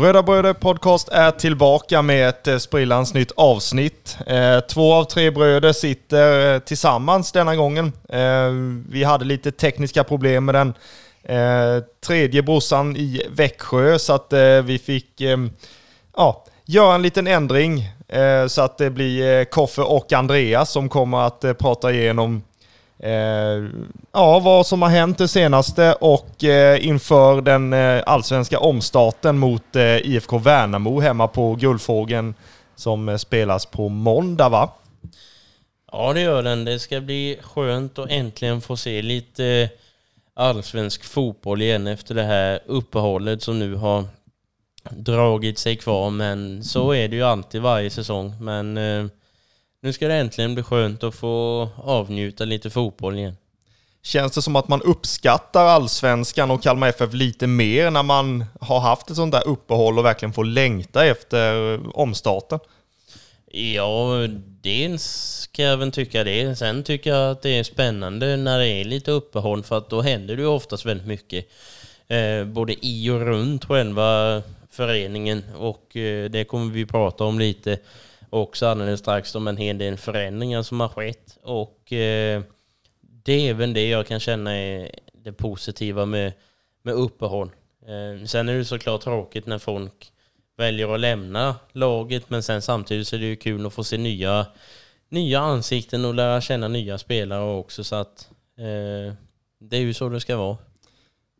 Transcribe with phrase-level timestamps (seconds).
[0.00, 4.18] Röda Bröder Podcast är tillbaka med ett eh, sprillans nytt avsnitt.
[4.26, 7.92] Eh, två av tre bröder sitter eh, tillsammans denna gången.
[8.88, 10.74] Vi hade lite tekniska problem med den
[12.06, 14.32] tredje brorsan i Växjö så att
[14.64, 15.50] vi fick ehm,
[16.16, 17.88] ja, göra en liten ändring
[18.48, 22.42] så att det blir Koffe och Andreas som kommer att prata igenom
[23.02, 23.64] Eh,
[24.12, 29.76] ja, vad som har hänt det senaste och eh, inför den eh, allsvenska omstarten mot
[30.02, 32.34] IFK Värnamo hemma på Guldfågeln
[32.76, 34.70] som spelas på måndag va?
[35.92, 36.64] Ja det gör den.
[36.64, 39.68] Det ska bli skönt att äntligen få se lite
[40.34, 44.04] allsvensk fotboll igen efter det här uppehållet som nu har
[44.90, 46.10] dragit sig kvar.
[46.10, 48.34] Men så är det ju alltid varje säsong.
[48.40, 48.78] Men
[49.82, 53.36] nu ska det äntligen bli skönt att få avnjuta lite fotboll igen.
[54.02, 58.80] Känns det som att man uppskattar allsvenskan och Kalmar FF lite mer när man har
[58.80, 62.58] haft ett sånt där uppehåll och verkligen får längta efter omstarten?
[63.52, 64.26] Ja,
[64.62, 66.56] dels kan jag väl tycka det.
[66.56, 70.02] Sen tycker jag att det är spännande när det är lite uppehåll för att då
[70.02, 71.46] händer det ju oftast väldigt mycket.
[72.08, 77.78] Eh, både i och runt själva föreningen och eh, det kommer vi prata om lite
[78.30, 81.38] också alldeles strax om en hel del förändringar som har skett.
[81.42, 82.42] Och eh,
[83.00, 86.32] det är även det jag kan känna är det positiva med,
[86.82, 87.50] med uppehåll.
[87.82, 90.12] Eh, sen är det såklart tråkigt när folk
[90.56, 93.98] väljer att lämna laget, men sen samtidigt så är det ju kul att få se
[93.98, 94.46] nya,
[95.08, 97.84] nya ansikten och lära känna nya spelare också.
[97.84, 99.14] Så att eh,
[99.58, 100.56] det är ju så det ska vara.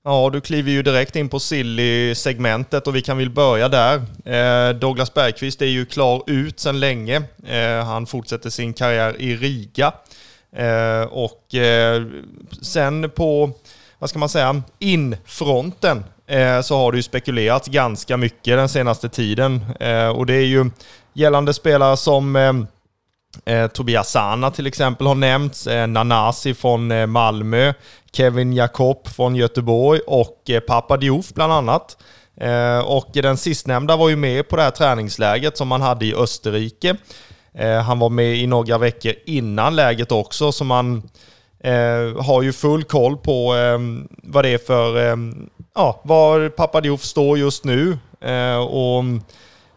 [0.05, 3.97] Ja, du kliver ju direkt in på Silly-segmentet och vi kan väl börja där.
[4.25, 7.23] Eh, Douglas Bergqvist är ju klar ut sedan länge.
[7.47, 9.93] Eh, han fortsätter sin karriär i Riga.
[10.57, 12.03] Eh, och eh,
[12.63, 13.51] sen på,
[13.99, 19.09] vad ska man säga, infronten eh, så har det ju spekulerats ganska mycket den senaste
[19.09, 19.61] tiden.
[19.81, 20.71] Eh, och det är ju
[21.13, 22.53] gällande spelare som eh,
[23.45, 27.73] Eh, Tobias Sana till exempel har nämnts, eh, Nanasi från eh, Malmö,
[28.13, 31.97] Kevin Jakob från Göteborg och eh, Papa Diouf bland annat.
[32.37, 36.15] Eh, och den sistnämnda var ju med på det här träningsläget som man hade i
[36.15, 36.97] Österrike.
[37.55, 41.03] Eh, han var med i några veckor innan läget också, så man
[41.65, 46.81] eh, har ju full koll på ehm, vad det är för, ehm, ja, var Papa
[46.81, 47.99] Diouf står just nu.
[48.21, 49.05] Eh, och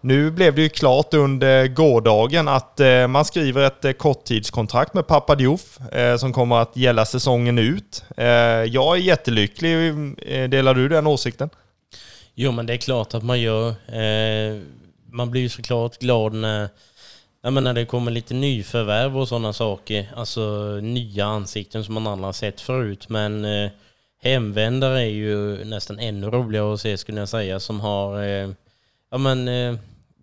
[0.03, 5.07] nu blev det ju klart under gårdagen att eh, man skriver ett eh, korttidskontrakt med
[5.07, 8.03] Papadiouf eh, som kommer att gälla säsongen ut.
[8.67, 9.93] Jag är jättelycklig.
[10.49, 11.49] Delar du den åsikten?
[12.35, 13.73] Jo, men det är klart att man gör.
[15.11, 16.69] Man blir ju såklart glad när,
[17.41, 20.11] när det kommer lite nyförvärv och sådana saker.
[20.15, 20.41] Alltså
[20.81, 23.09] nya ansikten som man aldrig har sett förut.
[23.09, 23.45] Men
[24.23, 28.19] hemvändare är ju nästan ännu roligare att se skulle jag säga som har
[29.11, 29.47] ja, men,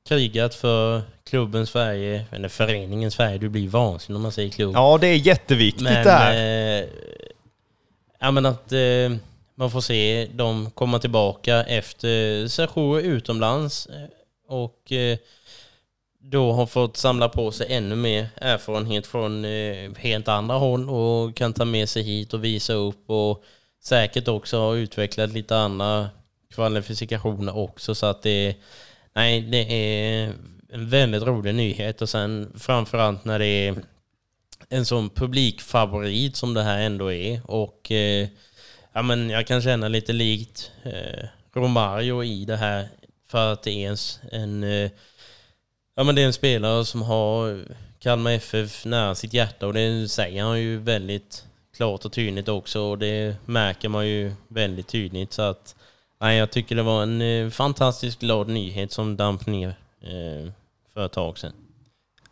[0.09, 3.39] krigat för klubbens Sverige, eller föreningens Sverige.
[3.39, 4.75] Du blir vansinnig om man säger klubb.
[4.75, 6.33] Ja, det är jätteviktigt men, där.
[6.83, 6.89] Eh,
[8.19, 9.19] ja, men att eh,
[9.55, 14.09] man får se dem komma tillbaka efter sessioner utomlands eh,
[14.49, 15.19] och eh,
[16.23, 21.37] då har fått samla på sig ännu mer erfarenhet från eh, helt andra håll och
[21.37, 23.45] kan ta med sig hit och visa upp och
[23.83, 26.09] säkert också ha utvecklat lite andra
[26.55, 28.57] kvalifikationer också så att det
[29.15, 30.33] nej, det är
[30.73, 32.03] en väldigt rolig nyhet.
[32.03, 33.77] Och sen framförallt när det är
[34.69, 37.51] en sån publikfavorit som det här ändå är.
[37.51, 38.29] Och eh,
[38.93, 42.89] ja, men jag kan känna lite likt eh, Romario i det här.
[43.27, 43.97] För att det är en,
[44.33, 44.91] en eh,
[45.95, 47.65] ja men det är en spelare som har
[47.99, 49.67] Kalmar FF nära sitt hjärta.
[49.67, 51.45] Och det säger han ju väldigt
[51.77, 52.81] klart och tydligt också.
[52.81, 55.33] Och det märker man ju väldigt tydligt.
[55.33, 55.75] Så att
[56.21, 59.69] Nej, jag tycker det var en eh, fantastiskt glad nyhet som damp ner
[60.03, 60.53] eh,
[60.95, 61.53] för ett tag sedan.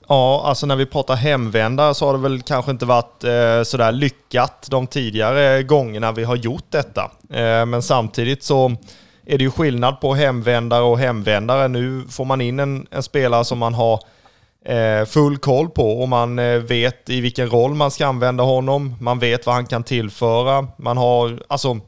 [0.08, 3.93] Ja, alltså när vi pratar hemvändare så har det väl kanske inte varit eh, sådär
[3.93, 7.11] lyckat de tidigare gångerna vi har gjort detta.
[7.31, 8.76] Eh, men samtidigt så
[9.26, 11.69] är det ju skillnad på hemvändare och hemvändare.
[11.69, 14.00] Nu får man in en, en spelare som man har
[14.64, 18.94] eh, full koll på och man eh, vet i vilken roll man ska använda honom.
[19.00, 20.69] Man vet vad han kan tillföra.
[20.76, 21.81] Man har, alltså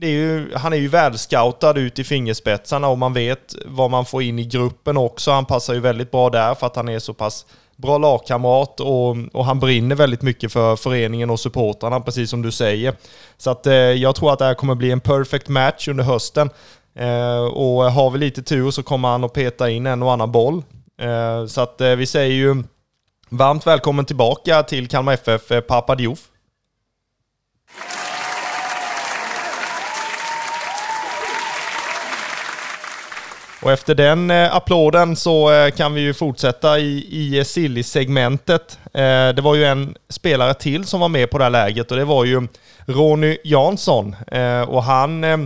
[0.00, 4.22] är ju, han är ju välscoutad ut i fingerspetsarna och man vet vad man får
[4.22, 5.30] in i gruppen också.
[5.30, 9.16] Han passar ju väldigt bra där för att han är så pass bra lagkamrat och,
[9.32, 12.94] och han brinner väldigt mycket för föreningen och supportrarna, precis som du säger.
[13.36, 16.50] Så att eh, jag tror att det här kommer bli en perfect match under hösten.
[16.94, 20.32] Eh, och har vi lite tur så kommer han att peta in en och annan
[20.32, 20.62] boll.
[21.00, 22.62] Eh, så att eh, vi säger ju
[23.28, 26.31] varmt välkommen tillbaka till Kalmar FF, eh, Papa Diouf.
[33.62, 38.78] Och efter den eh, applåden så eh, kan vi ju fortsätta i, i Silly-segmentet.
[38.84, 41.96] Eh, det var ju en spelare till som var med på det här läget och
[41.96, 42.48] det var ju
[42.86, 44.16] Ronny Jansson.
[44.26, 45.38] Eh, och han eh,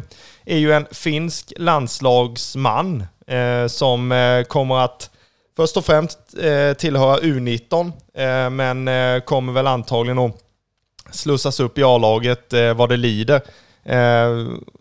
[0.44, 5.10] är ju en finsk landslagsman eh, som eh, kommer att
[5.56, 10.36] först och främst eh, tillhöra U19, eh, men kommer väl antagligen att
[11.10, 13.40] slussas upp i A-laget vad det lider.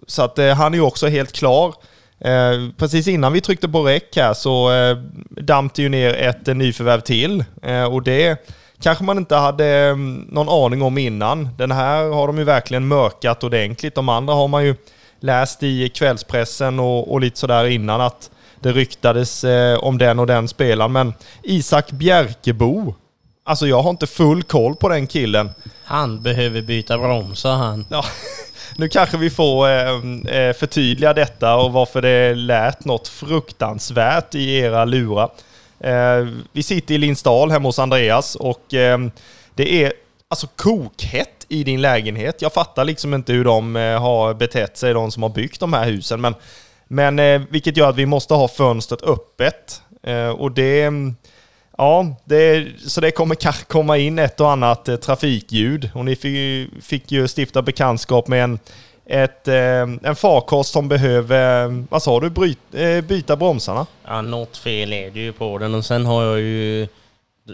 [0.08, 1.76] så att han är ju också helt klar.
[2.20, 4.98] Eh, precis innan vi tryckte på räck här så eh,
[5.30, 7.44] damp det ju ner ett eh, nyförvärv till.
[7.62, 8.48] Eh, och det
[8.82, 11.50] kanske man inte hade mm, någon aning om innan.
[11.58, 13.96] Den här har de ju verkligen mörkat ordentligt.
[13.96, 14.76] De andra har man ju
[15.20, 18.30] läst i kvällspressen och, och lite sådär innan att
[18.60, 20.92] det ryktades eh, om den och den spelaren.
[20.92, 21.14] Men
[21.44, 22.96] Isak Bjerkebo,
[23.44, 25.50] alltså jag har inte full koll på den killen.
[25.84, 27.86] Han behöver byta bromsar han.
[27.90, 28.06] Ja.
[28.78, 29.90] Nu kanske vi får eh,
[30.36, 35.30] eh, förtydliga detta och varför det lät något fruktansvärt i era lurar.
[35.80, 39.00] Eh, vi sitter i Lindsdal hemma hos Andreas och eh,
[39.56, 39.94] det är
[40.28, 42.42] alltså kokhett i din lägenhet.
[42.42, 45.74] Jag fattar liksom inte hur de eh, har betett sig, de som har byggt de
[45.74, 46.22] här husen.
[46.22, 46.36] Men,
[46.88, 49.82] men eh, vilket gör att vi måste ha fönstret öppet.
[50.38, 50.92] och det
[51.78, 55.90] Ja, det, så det kommer kanske komma in ett och annat eh, trafikljud.
[55.94, 58.60] Och ni fick, fick ju stifta bekantskap med en,
[59.06, 63.86] ett, eh, en farkost som behöver, eh, vad sa du, bryt, eh, byta bromsarna?
[64.06, 65.76] Ja, något fel är det ju på den.
[65.76, 66.88] Och sen har jag ju,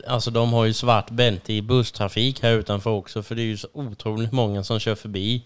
[0.08, 3.24] alltså de har ju svart bälte i busstrafik här utanför också.
[3.24, 5.44] För det är ju så otroligt många som kör förbi.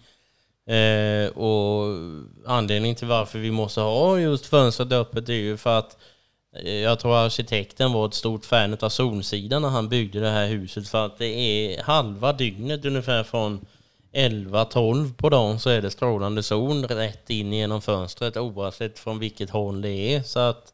[0.68, 1.96] Eh, och
[2.46, 5.96] anledningen till varför vi måste ha just fönstret öppet är ju för att
[6.64, 10.88] jag tror arkitekten var ett stort fan av Solsidan när han byggde det här huset
[10.88, 13.66] för att det är halva dygnet ungefär från
[14.12, 19.50] 11-12 på dagen så är det strålande sol rätt in genom fönstret oavsett från vilket
[19.50, 20.22] håll det är.
[20.22, 20.72] Så att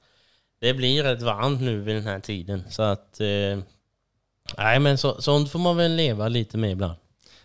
[0.61, 2.65] det blir rätt varmt nu vid den här tiden.
[2.71, 3.21] Så att...
[3.21, 3.59] Eh,
[4.59, 6.95] nej men så, sånt får man väl leva lite med ibland.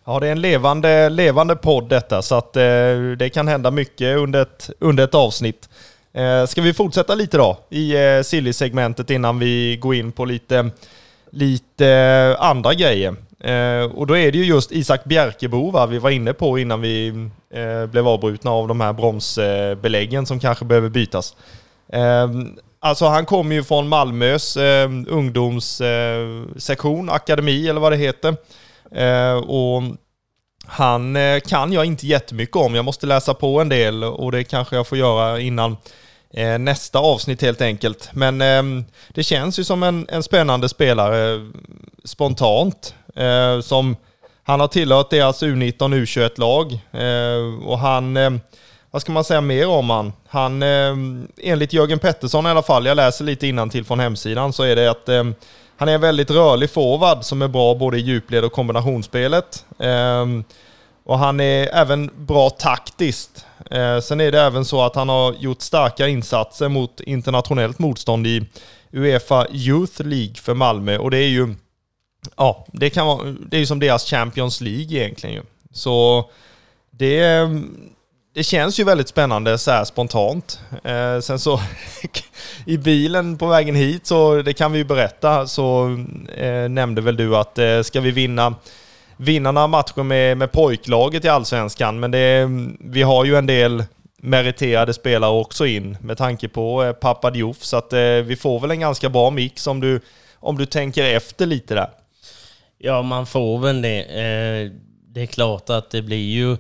[0.05, 2.61] Ja, det är en levande, levande podd detta så att eh,
[3.17, 5.69] det kan hända mycket under ett, under ett avsnitt.
[6.17, 10.69] Eh, ska vi fortsätta lite då i eh, Silly-segmentet innan vi går in på lite,
[11.31, 13.15] lite andra grejer?
[13.39, 16.81] Eh, och då är det ju just Isak Bjerkebo va, vi var inne på innan
[16.81, 21.35] vi eh, blev avbrutna av de här bromsbeläggen som kanske behöver bytas.
[21.93, 22.29] Eh,
[22.79, 28.35] alltså han kommer ju från Malmös eh, ungdomssektion, eh, akademi eller vad det heter.
[28.91, 29.83] Eh, och
[30.65, 31.17] han
[31.47, 32.75] kan jag inte jättemycket om.
[32.75, 35.77] Jag måste läsa på en del och det kanske jag får göra innan
[36.33, 38.09] Eh, nästa avsnitt helt enkelt.
[38.13, 41.41] Men ehm, det känns ju som en, en spännande spelare eh,
[42.03, 42.95] spontant.
[43.15, 43.95] Eh, som
[44.43, 46.79] Han har tillhört deras U19 U21-lag
[47.65, 48.41] och han, ehm,
[48.91, 50.13] vad ska man säga mer om han?
[50.27, 54.63] Han, ehm, enligt Jörgen Pettersson i alla fall, jag läser lite till från hemsidan, så
[54.63, 55.09] är det att
[55.77, 59.65] han är en väldigt rörlig forward som är bra både i djupled och kombinationsspelet.
[61.03, 63.46] Och han är även bra taktiskt.
[63.71, 68.27] Eh, sen är det även så att han har gjort starka insatser mot internationellt motstånd
[68.27, 68.45] i
[68.91, 71.55] Uefa Youth League för Malmö och det är ju
[72.37, 75.41] Ja, det kan vara, det är ju som deras Champions League egentligen ju.
[75.71, 76.29] Så
[76.91, 77.49] det,
[78.33, 80.59] det känns ju väldigt spännande så här spontant.
[80.83, 81.59] Eh, sen så
[82.65, 85.97] i bilen på vägen hit så, det kan vi ju berätta, så
[86.35, 88.55] eh, nämnde väl du att eh, ska vi vinna
[89.17, 93.83] vinna några matcher med, med pojklaget i Allsvenskan, men det, vi har ju en del
[94.21, 98.59] meriterade spelare också in med tanke på eh, Pappa Diouf, så att eh, vi får
[98.59, 100.01] väl en ganska bra mix om du,
[100.35, 101.89] om du tänker efter lite där.
[102.77, 103.99] Ja, man får väl det.
[103.99, 104.71] Eh,
[105.07, 106.57] det är klart att det blir ju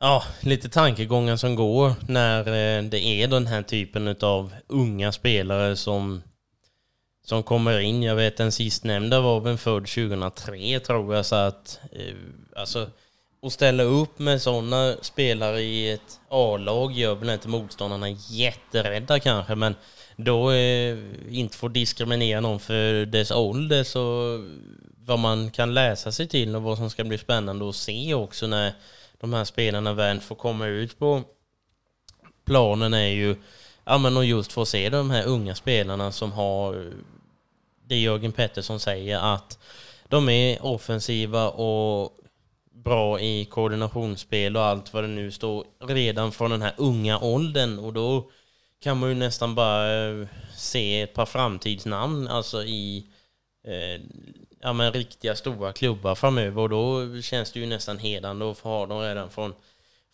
[0.00, 5.76] ja, lite tankegångar som går när eh, det är den här typen av unga spelare
[5.76, 6.22] som
[7.24, 8.02] som kommer in.
[8.02, 11.26] Jag vet den sistnämnda var väl född 2003 tror jag.
[11.26, 12.14] Så att, eh,
[12.56, 12.90] alltså,
[13.42, 19.54] att ställa upp med sådana spelare i ett A-lag gör väl inte motståndarna jätterädda kanske.
[19.54, 19.74] Men
[20.16, 20.98] då eh,
[21.30, 24.38] inte få diskriminera någon för dess ålder så
[25.06, 28.46] vad man kan läsa sig till och vad som ska bli spännande att se också
[28.46, 28.72] när
[29.20, 31.22] de här spelarna väl får komma ut på
[32.46, 33.36] planen är ju
[33.84, 36.92] Ja men och just få se de här unga spelarna som har eh,
[37.86, 39.58] det Jörgen Pettersson säger att
[40.08, 42.18] de är offensiva och
[42.72, 47.78] bra i koordinationsspel och allt vad det nu står redan från den här unga åldern
[47.78, 48.30] och då
[48.80, 50.26] kan man ju nästan bara eh,
[50.56, 53.06] se ett par framtidsnamn alltså i
[53.64, 54.00] eh,
[54.60, 58.68] ja, men riktiga stora klubbar framöver och då känns det ju nästan hedrande att få
[58.68, 59.54] ha dem redan från,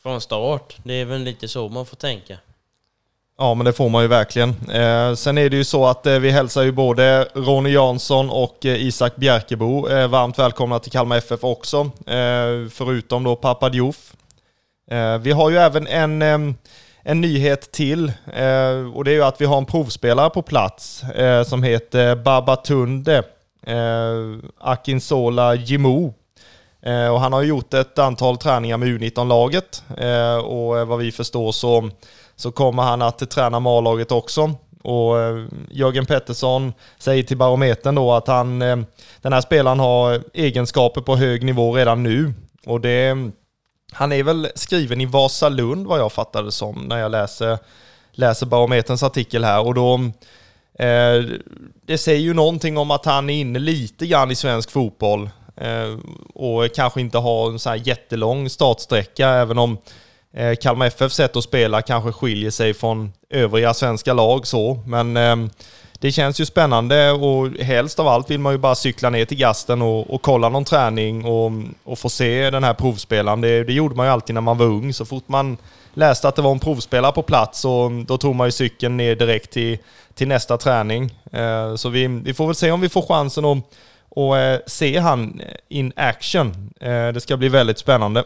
[0.03, 0.77] från start.
[0.85, 2.39] Det är väl lite så man får tänka.
[3.43, 4.49] Ja, men det får man ju verkligen.
[4.51, 8.67] Eh, sen är det ju så att eh, vi hälsar ju både Ronny Jansson och
[8.67, 14.13] eh, Isak Bjerkebo eh, varmt välkomna till Kalmar FF också, eh, förutom då Pappa Diouf.
[14.91, 16.23] Eh, vi har ju även en,
[17.03, 21.03] en nyhet till eh, och det är ju att vi har en provspelare på plats
[21.03, 23.23] eh, som heter Babatunde
[23.67, 26.15] eh, Akinsola Jimo.
[26.83, 31.13] Eh, och han har gjort ett antal träningar med U19-laget eh, och eh, vad vi
[31.13, 31.91] förstår så,
[32.41, 34.55] så kommer han att träna med A-laget också.
[34.83, 38.77] Och eh, Jörgen Pettersson säger till Barometern då att han, eh,
[39.23, 42.33] den här spelaren har egenskaper på hög nivå redan nu.
[42.67, 43.17] Och det,
[43.93, 47.59] han är väl skriven i Vasalund vad jag fattade som när jag läser,
[48.13, 49.67] läser Barometerns artikel här.
[49.67, 49.95] Och då,
[50.79, 51.25] eh,
[51.87, 55.31] det säger ju någonting om att han är inne lite grann i svensk fotboll.
[55.57, 55.99] Eh,
[56.35, 59.79] och kanske inte har en så här jättelång startsträcka, även om
[60.35, 64.83] eh, Kalmar FF sätt att spela kanske skiljer sig från övriga svenska lag så.
[64.87, 65.37] Men eh,
[65.99, 69.37] det känns ju spännande och helst av allt vill man ju bara cykla ner till
[69.37, 71.53] gasten och, och kolla någon träning och,
[71.85, 73.41] och få se den här provspelaren.
[73.41, 74.93] Det, det gjorde man ju alltid när man var ung.
[74.93, 75.57] Så fort man
[75.95, 79.17] läste att det var en provspelare på plats och då tog man ju cykeln ner
[79.17, 79.79] direkt till,
[80.15, 81.15] till nästa träning.
[81.33, 83.59] Eh, så vi, vi får väl se om vi får chansen att
[84.11, 86.71] och eh, se han in action.
[86.81, 88.25] Eh, det ska bli väldigt spännande.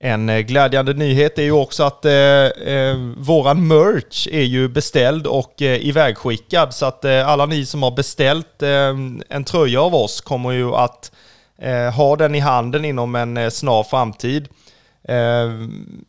[0.00, 5.26] En eh, glädjande nyhet är ju också att eh, eh, våran merch är ju beställd
[5.26, 6.74] och eh, ivägskickad.
[6.74, 8.94] Så att eh, alla ni som har beställt eh,
[9.28, 11.12] en tröja av oss kommer ju att
[11.62, 14.48] eh, ha den i handen inom en eh, snar framtid.
[15.08, 15.52] Eh,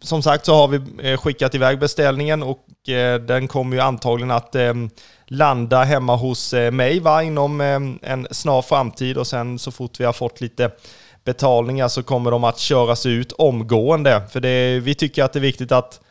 [0.02, 4.32] som sagt så har vi eh, skickat iväg beställningen och eh, den kommer ju antagligen
[4.32, 4.74] att eh,
[5.28, 10.00] landa hemma hos eh, mig va, inom eh, en snar framtid och sen så fort
[10.00, 10.72] vi har fått lite
[11.34, 14.22] betalningar så kommer de att köras ut omgående.
[14.32, 16.02] För det, vi tycker att det är viktigt att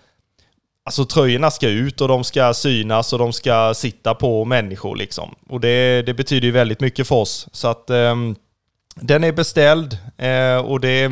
[0.85, 5.35] Alltså tröjorna ska ut och de ska synas och de ska sitta på människor liksom.
[5.49, 7.49] Och det, det betyder ju väldigt mycket för oss.
[7.53, 8.15] Så att eh,
[8.95, 11.05] den är beställd eh, och det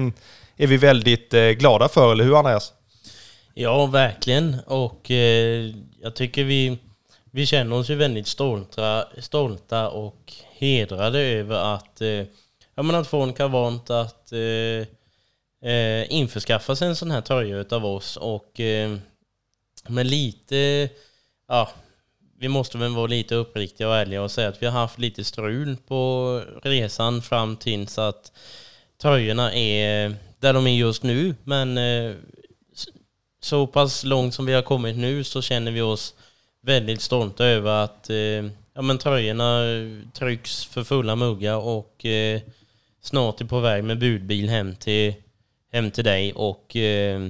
[0.57, 2.73] är vi väldigt eh, glada för, eller hur Andreas?
[3.55, 4.57] Ja, verkligen.
[4.67, 5.73] Och eh,
[6.03, 6.79] jag tycker vi,
[7.31, 12.23] vi känner oss ju väldigt stolta, stolta och hedrade över att, eh,
[12.77, 14.87] ja, men att få en kavant att eh,
[15.71, 18.17] eh, införskaffa sig en sån här tröja utav oss.
[18.17, 18.97] Och eh,
[19.89, 20.89] med lite,
[21.49, 21.71] ja,
[22.39, 25.25] vi måste väl vara lite uppriktiga och ärliga och säga att vi har haft lite
[25.25, 28.33] strul på resan fram till så att
[29.03, 31.35] tröjorna är där de är just nu.
[31.45, 32.15] Men eh,
[33.41, 36.15] så pass långt som vi har kommit nu så känner vi oss
[36.63, 38.17] väldigt stolta över att eh,
[38.75, 39.63] ja, men tröjorna
[40.13, 42.41] trycks för fulla muggar och eh,
[43.07, 45.15] snart är på väg med budbil hem till,
[45.73, 46.33] hem till dig.
[46.33, 47.21] Och eh,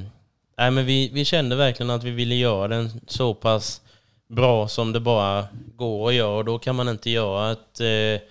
[0.58, 3.80] nej, men vi, vi kände verkligen att vi ville göra den så pass
[4.28, 6.36] bra som det bara går att göra.
[6.36, 8.28] Och då kan man inte göra ett eh,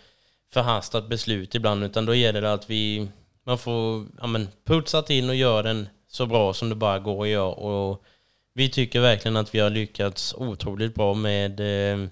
[0.53, 3.07] förhastat beslut ibland utan då gäller det att vi
[3.45, 7.23] man får ja, men, putsa till och göra den så bra som det bara går
[7.23, 7.53] att göra.
[7.53, 8.03] Och
[8.53, 12.07] vi tycker verkligen att vi har lyckats otroligt bra med, eh,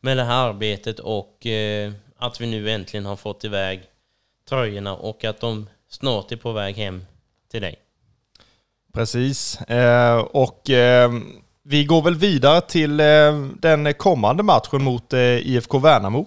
[0.00, 3.82] med det här arbetet och eh, att vi nu äntligen har fått iväg
[4.50, 7.04] tröjorna och att de snart är på väg hem
[7.50, 7.76] till dig.
[8.94, 9.60] Precis.
[9.60, 11.10] Eh, och eh,
[11.62, 13.06] vi går väl vidare till eh,
[13.58, 16.26] den kommande matchen mot eh, IFK Värnamo.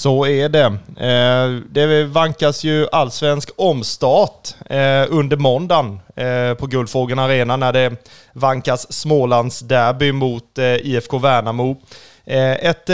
[0.00, 0.64] Så är det.
[1.06, 7.96] Eh, det vankas ju allsvensk omstart eh, under måndagen eh, på Guldfågeln Arena när det
[8.32, 11.76] vankas Smålands derby mot IFK Värnamo.
[12.24, 12.88] Ett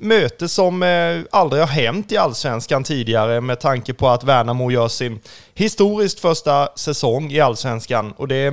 [0.00, 0.82] möte som
[1.30, 5.20] aldrig har hänt i Allsvenskan tidigare med tanke på att Värnamo gör sin
[5.54, 8.12] historiskt första säsong i Allsvenskan.
[8.12, 8.50] Och det,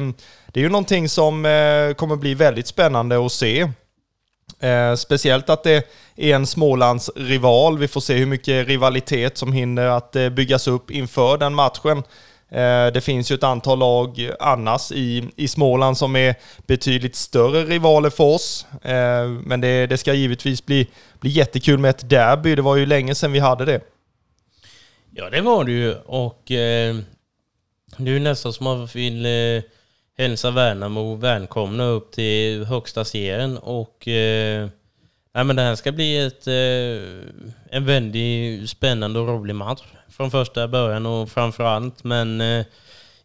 [0.48, 1.44] det är ju någonting som
[1.98, 3.68] kommer bli väldigt spännande att se.
[4.60, 7.78] Eh, speciellt att det är en Smålands rival.
[7.78, 12.04] Vi får se hur mycket rivalitet som hinner att eh, byggas upp inför den matchen.
[12.50, 16.36] Eh, det finns ju ett antal lag annars i, i Småland som är
[16.68, 18.66] betydligt större rivaler för oss.
[18.82, 20.88] Eh, men det, det ska givetvis bli,
[21.20, 22.56] bli jättekul med ett derby.
[22.56, 23.82] Det var ju länge sedan vi hade det.
[25.12, 25.96] Ja, det var det ju.
[25.96, 26.96] Och eh,
[27.98, 29.64] det är ju nästan som man vill eh,
[30.18, 33.58] hälsa Värnamo välkomna upp till högsta serien.
[33.58, 34.70] Och eh,
[35.34, 40.32] nej, men det här ska bli ett, eh, en väldigt spännande och rolig match från
[40.32, 42.04] första början och framför allt.
[42.04, 42.66] Men eh,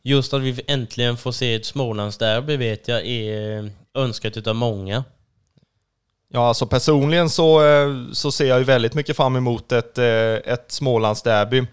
[0.03, 5.05] just att vi äntligen får se ett Smålandsderby vet jag är eh, önskat utav många.
[6.31, 10.53] Ja, alltså personligen så, eh, så ser jag ju väldigt mycket fram emot ett, eh,
[10.53, 11.67] ett Smålandsderby.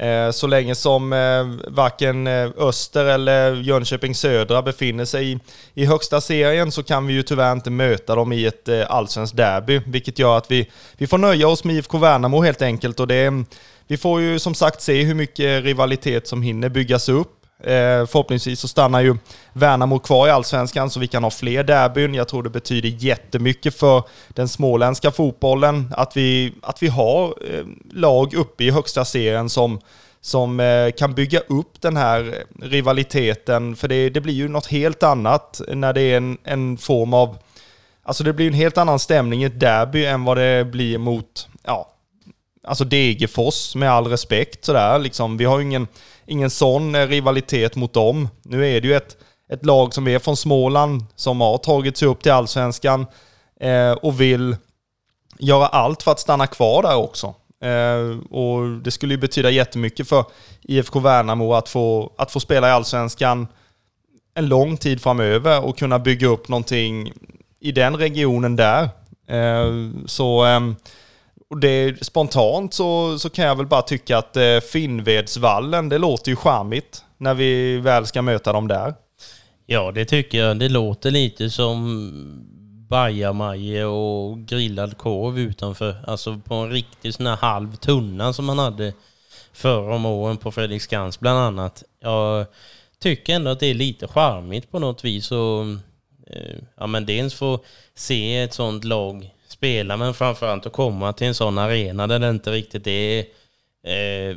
[0.00, 5.38] Eh, så länge som eh, varken eh, Öster eller Jönköping Södra befinner sig i,
[5.74, 9.80] i högsta serien så kan vi ju tyvärr inte möta dem i ett allsvenskt derby,
[9.86, 13.00] vilket gör att vi, vi får nöja oss med IFK Värnamo helt enkelt.
[13.00, 13.44] Och det,
[13.86, 17.39] vi får ju som sagt se hur mycket rivalitet som hinner byggas upp.
[17.62, 19.16] Eh, förhoppningsvis så stannar ju
[19.52, 22.14] Värnamo kvar i Allsvenskan så vi kan ha fler derbyn.
[22.14, 27.64] Jag tror det betyder jättemycket för den småländska fotbollen att vi, att vi har eh,
[27.92, 29.80] lag uppe i högsta serien som,
[30.20, 33.76] som eh, kan bygga upp den här rivaliteten.
[33.76, 37.38] För det, det blir ju något helt annat när det är en, en form av...
[38.02, 41.48] Alltså det blir en helt annan stämning i ett derby än vad det blir mot,
[41.64, 41.90] ja,
[42.64, 44.98] alltså Degerfors med all respekt sådär.
[44.98, 45.86] Liksom, vi har ju ingen
[46.30, 48.28] ingen sån rivalitet mot dem.
[48.42, 49.16] Nu är det ju ett,
[49.52, 53.06] ett lag som är från Småland, som har tagit sig upp till allsvenskan
[53.60, 54.56] eh, och vill
[55.38, 57.34] göra allt för att stanna kvar där också.
[57.64, 60.24] Eh, och det skulle ju betyda jättemycket för
[60.62, 63.46] IFK Värnamo att få, att få spela i allsvenskan
[64.34, 67.12] en lång tid framöver och kunna bygga upp någonting
[67.60, 68.88] i den regionen där.
[69.28, 70.76] Eh, så ehm,
[71.50, 76.30] och det, spontant så, så kan jag väl bara tycka att eh, Finnvedsvallen, det låter
[76.30, 78.94] ju charmigt när vi väl ska möta dem där.
[79.66, 80.58] Ja, det tycker jag.
[80.58, 82.10] Det låter lite som
[82.88, 86.04] bajamaje och grillad korv utanför.
[86.06, 88.92] Alltså på en riktig sån här halv tunna som man hade
[89.52, 91.82] förra om åren på Fredriksskans bland annat.
[92.00, 92.46] Jag
[92.98, 95.32] tycker ändå att det är lite charmigt på något vis.
[95.32, 95.62] Och,
[96.26, 101.26] eh, ja, men dels få se ett sånt lag spela men framförallt att komma till
[101.26, 103.24] en sån arena där det inte riktigt är
[103.86, 104.36] eh,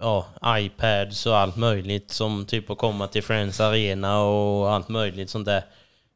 [0.00, 5.30] ja, iPads och allt möjligt som typ att komma till Friends Arena och allt möjligt
[5.30, 5.62] sånt där.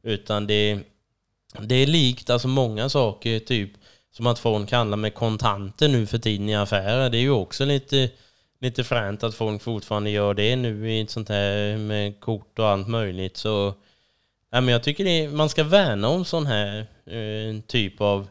[0.02, 0.78] Utan det,
[1.60, 3.70] det är likt alltså många saker, typ
[4.10, 7.10] som att folk handlar med kontanter nu för tiden i affärer.
[7.10, 8.10] Det är ju också lite,
[8.60, 12.68] lite fränt att folk fortfarande gör det nu i ett sånt här med kort och
[12.68, 13.36] allt möjligt.
[13.36, 13.74] Så
[14.50, 18.28] ja, men jag tycker det, man ska värna om sån här eh, typ av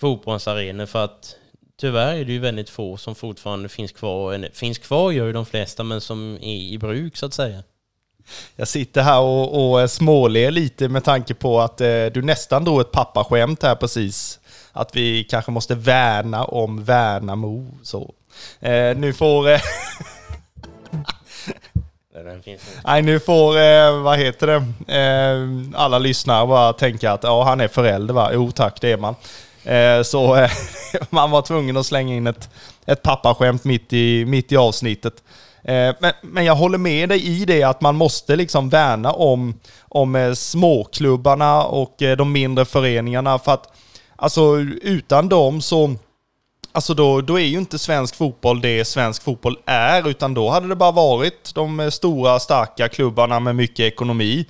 [0.00, 1.36] fotbollsarenor för att
[1.80, 4.48] tyvärr är det ju väldigt få som fortfarande finns kvar.
[4.52, 7.62] Finns kvar gör ju de flesta, men som är i bruk så att säga.
[8.56, 12.80] Jag sitter här och, och småler lite med tanke på att eh, du nästan drog
[12.80, 14.40] ett pappaskämt här precis.
[14.72, 17.66] Att vi kanske måste värna om Värnamo.
[17.82, 18.14] Så.
[18.60, 19.50] Eh, nu får...
[19.50, 19.60] Eh,
[22.84, 24.64] Nej, nu får, eh, vad heter det,
[24.96, 28.30] eh, alla lyssnare bara tänka att ja, han är förälder va?
[28.34, 29.14] Jo tack, det är man.
[29.64, 30.50] Eh, så eh,
[31.10, 32.48] man var tvungen att slänga in ett,
[32.86, 35.22] ett pappaskämt mitt i, mitt i avsnittet.
[35.64, 39.54] Eh, men, men jag håller med dig i det att man måste liksom värna om,
[39.80, 43.72] om småklubbarna och de mindre föreningarna för att
[44.16, 45.96] alltså utan dem så
[46.72, 50.68] Alltså då, då är ju inte svensk fotboll det svensk fotboll är, utan då hade
[50.68, 54.46] det bara varit de stora starka klubbarna med mycket ekonomi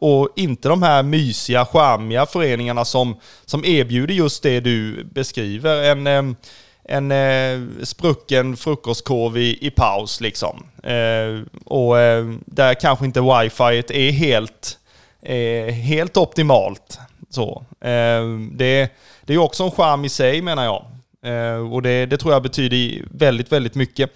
[0.00, 5.82] och inte de här mysiga, charmiga föreningarna som, som erbjuder just det du beskriver.
[5.82, 6.36] En,
[6.84, 10.66] en eh, sprucken frukostkorv i, i paus liksom.
[10.82, 14.78] Eh, och eh, där kanske inte wifi är helt,
[15.22, 16.98] eh, helt optimalt.
[17.30, 18.90] Så, eh, det,
[19.22, 20.84] det är också en charm i sig menar jag.
[21.22, 24.10] Eh, och det, det tror jag betyder väldigt, väldigt mycket.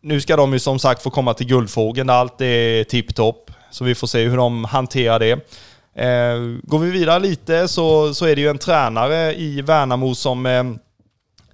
[0.00, 3.50] nu ska de ju som sagt få komma till Guldfågeln där allt är tipptopp.
[3.74, 5.32] Så vi får se hur de hanterar det.
[5.94, 10.46] Eh, går vi vidare lite så, så är det ju en tränare i Värnamo som
[10.46, 10.64] eh,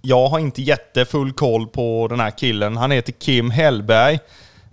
[0.02, 2.76] jag har inte jättefull koll på den här killen.
[2.76, 4.14] Han heter Kim Hellberg.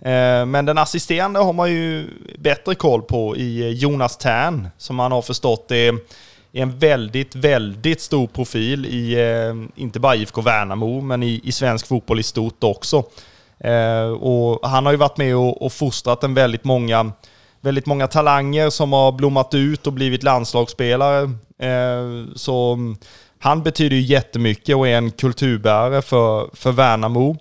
[0.00, 2.08] Eh, men den assisterande har man ju
[2.38, 5.94] bättre koll på i eh, Jonas Tern, som man har förstått är
[6.52, 11.86] en väldigt, väldigt stor profil i, eh, inte bara IFK Värnamo, men i, i svensk
[11.86, 13.04] fotboll i stort också.
[13.60, 17.12] Eh, och han har ju varit med och, och fostrat en väldigt många
[17.60, 21.22] väldigt många talanger som har blommat ut och blivit landslagsspelare.
[21.58, 22.96] Eh, så mm,
[23.38, 27.36] han betyder ju jättemycket och är en kulturbärare för, för Värnamo.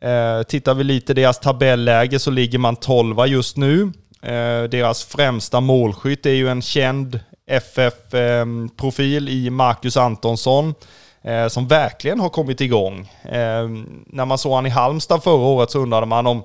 [0.00, 3.92] Eh, tittar vi lite deras tabelläge så ligger man 12 just nu.
[4.22, 10.74] Eh, deras främsta målskytt är ju en känd FF-profil eh, i Marcus Antonsson
[11.22, 13.12] eh, som verkligen har kommit igång.
[13.22, 13.68] Eh,
[14.06, 16.42] när man såg han i Halmstad förra året så undrade man om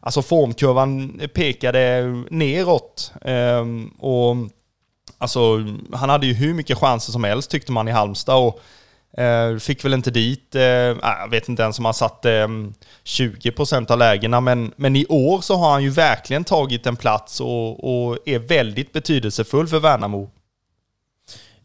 [0.00, 3.12] alltså formkurvan pekade neråt.
[3.22, 4.36] Ehm, och
[5.18, 8.36] alltså, han hade ju hur mycket chanser som helst tyckte man i Halmstad.
[8.36, 8.60] Och,
[9.20, 12.74] eh, fick väl inte dit, eh, ah, jag vet inte ens om han satte ehm,
[13.04, 17.40] 20% av lägena, men, men i år så har han ju verkligen tagit en plats
[17.40, 20.30] och, och är väldigt betydelsefull för Värnamo.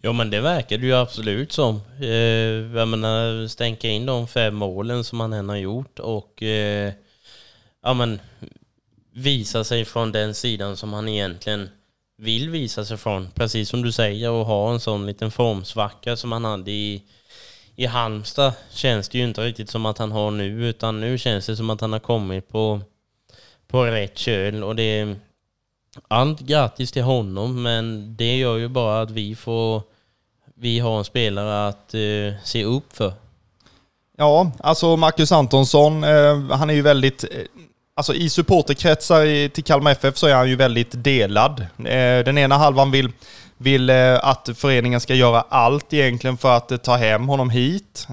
[0.01, 1.81] Ja men det verkar det ju absolut som.
[2.01, 6.93] Eh, jag menar, stänka in de fem målen som han än har gjort och eh,
[7.85, 8.19] ja men
[9.13, 11.69] visa sig från den sidan som han egentligen
[12.17, 13.29] vill visa sig från.
[13.35, 17.03] Precis som du säger och ha en sån liten formsvacka som han hade i,
[17.75, 21.45] i Halmstad känns det ju inte riktigt som att han har nu utan nu känns
[21.45, 22.81] det som att han har kommit på,
[23.67, 25.15] på rätt köl och det
[26.07, 29.81] allt grattis till honom men det gör ju bara att vi får
[30.55, 33.13] vi har en spelare att uh, se upp för.
[34.17, 37.23] Ja, alltså Marcus Antonsson, eh, han är ju väldigt...
[37.23, 37.29] Eh,
[37.97, 41.59] Alltså i supporterkretsar till Kalmar FF så är han ju väldigt delad.
[41.79, 43.11] Eh, den ena halvan vill,
[43.57, 48.07] vill eh, att föreningen ska göra allt egentligen för att eh, ta hem honom hit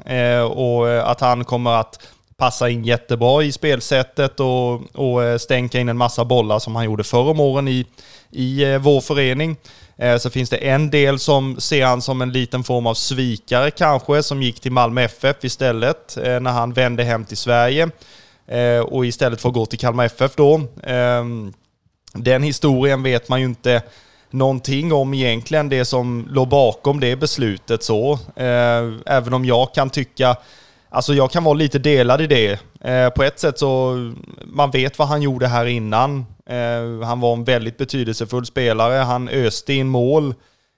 [0.51, 1.99] och att han kommer att
[2.37, 7.05] passa in jättebra i spelsättet och, och stänka in en massa bollar som han gjorde
[7.05, 7.87] förr om åren i,
[8.31, 9.57] i vår förening.
[10.21, 14.23] Så finns det en del som ser han som en liten form av svikare kanske,
[14.23, 17.91] som gick till Malmö FF istället när han vände hem till Sverige.
[18.53, 20.61] Eh, och istället för att gå till Kalmar FF då.
[20.83, 21.53] Ehm,
[22.15, 23.83] den historien vet man ju inte
[24.31, 28.13] någonting om egentligen, det som låg bakom det beslutet så.
[28.37, 30.37] Eh, även om jag kan tycka
[30.95, 32.59] Alltså jag kan vara lite delad i det.
[32.81, 33.95] Eh, på ett sätt så,
[34.45, 36.27] man vet vad han gjorde här innan.
[36.47, 38.95] Eh, han var en väldigt betydelsefull spelare.
[38.95, 40.35] Han öste in mål.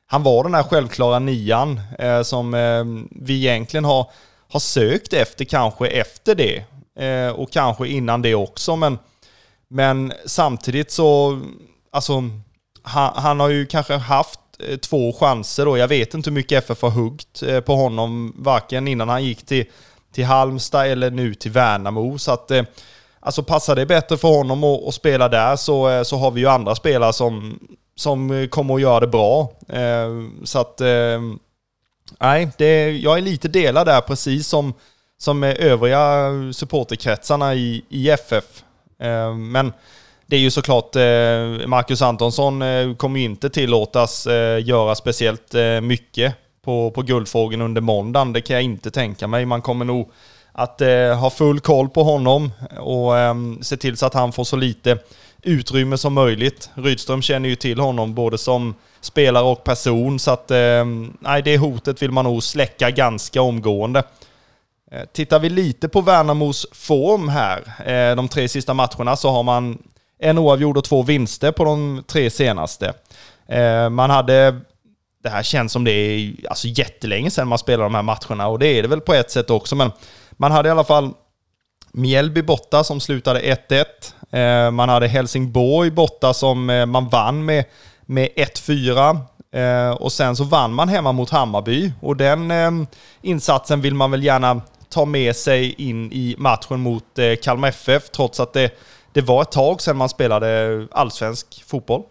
[0.07, 4.11] Han var den här självklara nian eh, som eh, vi egentligen har,
[4.53, 6.65] har sökt efter kanske efter det.
[6.99, 8.77] Eh, och kanske innan det också.
[8.77, 8.99] Men,
[9.69, 11.41] men samtidigt så,
[11.91, 12.23] alltså,
[12.83, 15.79] han, han har ju kanske haft eh, två chanser då.
[15.79, 19.47] Jag vet inte hur mycket FF har huggt eh, på honom, varken innan han gick
[19.47, 19.65] till,
[20.13, 22.19] till Halmstad eller nu till Värnamo.
[22.19, 22.51] Så att
[23.25, 26.41] Alltså passar det bättre för honom att, att spela där så, eh, så har vi
[26.41, 27.59] ju andra spelare som,
[27.97, 29.53] som kommer att göra det bra.
[29.69, 30.09] Eh,
[30.45, 31.21] så att, eh,
[32.21, 34.75] nej, det, jag är lite delad där precis som,
[35.25, 38.45] som övriga supporterkretsarna i, i FF.
[39.03, 39.73] Eh, men
[40.27, 44.27] det är ju såklart, eh, Marcus Antonsson eh, kommer ju inte tillåtas
[44.63, 46.35] göra speciellt mycket
[46.65, 48.33] på, på guldfrågan under måndagen.
[48.33, 49.47] Det kan jag inte tänka mig.
[49.47, 50.11] Man kommer nog
[50.57, 54.45] att eh, ha full koll på honom och eh, se till så att han får
[54.45, 54.99] så lite
[55.43, 56.71] utrymme som möjligt.
[56.75, 60.85] Rydström känner ju till honom både som spelare och person så att eh,
[61.21, 64.03] nej, det hotet vill man nog släcka ganska omgående.
[64.95, 69.43] Eh, tittar vi lite på Värnamos form här, eh, de tre sista matcherna, så har
[69.43, 69.79] man
[70.19, 72.95] en oavgjord och två vinster på de tre senaste.
[73.49, 74.61] Eh, man hade
[75.23, 78.59] det här känns som det är alltså jättelänge sedan man spelade de här matcherna och
[78.59, 79.93] det är det väl på ett sätt också men
[80.31, 81.11] man hade i alla fall
[81.93, 83.41] Mjällby borta som slutade
[84.31, 84.71] 1-1.
[84.71, 87.65] Man hade Helsingborg borta som man vann med,
[88.03, 89.97] med 1-4.
[89.99, 91.93] Och sen så vann man hemma mot Hammarby.
[92.01, 92.53] Och den
[93.23, 94.61] insatsen vill man väl gärna
[94.95, 98.71] ta med sig in i matchen mot eh, Kalmar FF, trots att det,
[99.13, 102.03] det var ett tag sedan man spelade allsvensk fotboll.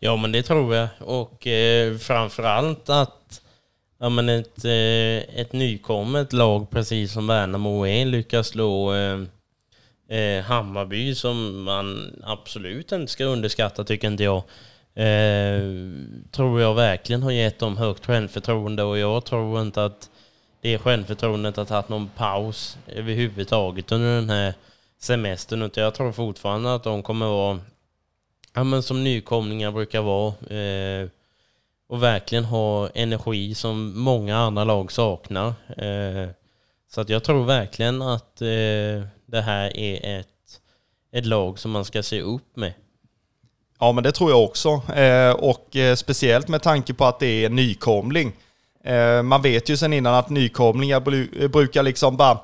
[0.00, 0.88] Ja, men det tror jag.
[1.00, 3.40] Och eh, framförallt att
[3.98, 9.20] ja, men ett, eh, ett nykommet lag, precis som Värnamo är, e, lyckas slå eh,
[10.18, 14.42] eh, Hammarby som man absolut inte ska underskatta, tycker inte jag.
[14.94, 15.60] Eh,
[16.30, 20.10] tror jag verkligen har gett dem högt självförtroende och jag tror inte att
[20.60, 24.54] det självförtroendet att ha haft någon paus överhuvudtaget under den här
[24.98, 25.62] semestern.
[25.62, 27.60] Utan jag tror fortfarande att de kommer vara,
[28.54, 31.08] ja men som nykomlingar brukar vara, eh,
[31.88, 35.54] och verkligen ha energi som många andra lag saknar.
[35.76, 36.28] Eh,
[36.88, 40.60] så att jag tror verkligen att eh, det här är ett,
[41.12, 42.72] ett lag som man ska se upp med.
[43.78, 44.68] Ja, men det tror jag också.
[44.94, 48.32] Eh, och eh, speciellt med tanke på att det är en nykomling.
[48.86, 50.96] Eh, man vet ju sen innan att nykomlingar
[51.42, 52.38] eh, brukar liksom bara eh,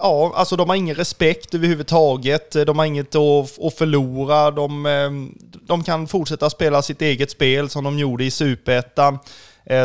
[0.00, 2.52] ja, alltså de har ingen respekt överhuvudtaget.
[2.66, 4.50] De har inget att, förlora.
[4.50, 5.32] De,
[5.66, 9.18] de kan fortsätta spela sitt eget spel som de gjorde i Superettan,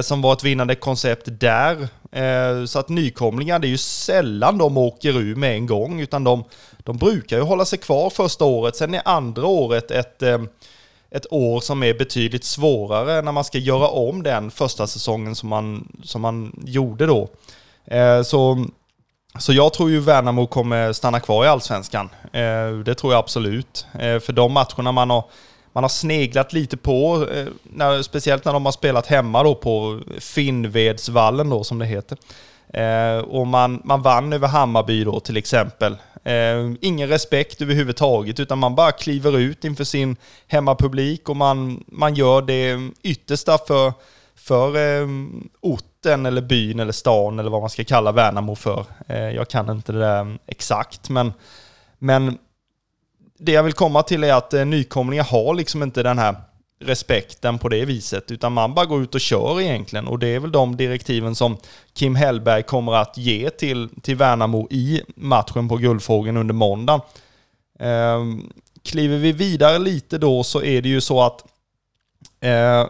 [0.04, 1.88] som var ett vinnande koncept där.
[2.68, 6.44] Så att nykomlingar, det är ju sällan de åker ur med en gång, utan de,
[6.78, 8.76] de brukar ju hålla sig kvar första året.
[8.76, 10.24] Sen är andra året ett
[11.14, 15.50] ett år som är betydligt svårare när man ska göra om den första säsongen som
[15.50, 17.30] man, som man gjorde då.
[17.86, 18.66] Eh, så
[19.40, 22.10] så jag tror ju Värnamo kommer stanna kvar i Allsvenskan.
[22.34, 23.88] Eh, det tror jag absolut.
[23.94, 25.24] Eh, för de matcherna man har,
[25.74, 30.00] man har sneglat lite på, eh, när, speciellt när de har spelat hemma då på
[30.20, 32.18] Finnvedsvallen då som det heter.
[32.74, 35.98] Eh, och man, man vann över Hammarby då till exempel.
[36.24, 40.16] Eh, ingen respekt överhuvudtaget, utan man bara kliver ut inför sin
[40.48, 43.94] hemmapublik och man, man gör det yttersta för,
[44.36, 45.08] för eh,
[45.62, 48.86] orten eller byn eller stan eller vad man ska kalla Värnamo för.
[49.08, 51.34] Eh, jag kan inte det där exakt, men,
[52.00, 52.38] men
[53.38, 56.36] det jag vill komma till är att eh, nykomlingar har liksom inte den här
[56.86, 60.08] respekten på det viset, utan man bara går ut och kör egentligen.
[60.08, 61.58] Och det är väl de direktiven som
[61.94, 67.02] Kim Hellberg kommer att ge till, till Värnamo i matchen på Guldfågeln under måndagen.
[67.80, 68.24] Eh,
[68.84, 71.44] kliver vi vidare lite då så är det ju så att
[72.42, 72.86] eh,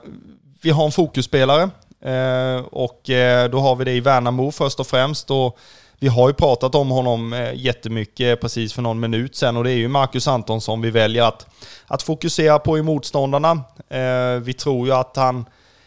[0.62, 1.70] vi har en fokusspelare
[2.02, 5.32] eh, och eh, då har vi det i Värnamo först och främst.
[5.32, 5.60] Och
[6.04, 9.72] vi har ju pratat om honom eh, jättemycket precis för någon minut sedan och det
[9.72, 11.48] är ju Marcus Antonsson vi väljer att,
[11.88, 13.52] att fokusera på i motståndarna.
[13.90, 15.46] Eh, vi tror ju att han,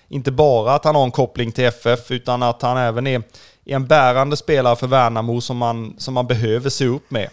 [0.08, 3.22] inte bara att han har en koppling till FF, utan att han även är,
[3.64, 7.28] är en bärande spelare för Värnamo som man, som man behöver se upp med.